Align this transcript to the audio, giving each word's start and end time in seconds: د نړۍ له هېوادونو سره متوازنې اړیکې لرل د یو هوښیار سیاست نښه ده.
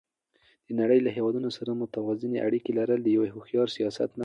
د 0.67 0.69
نړۍ 0.81 0.99
له 1.03 1.11
هېوادونو 1.17 1.49
سره 1.57 1.77
متوازنې 1.81 2.39
اړیکې 2.47 2.71
لرل 2.79 2.99
د 3.03 3.07
یو 3.15 3.23
هوښیار 3.33 3.67
سیاست 3.77 4.09
نښه 4.11 4.17
ده. 4.17 4.19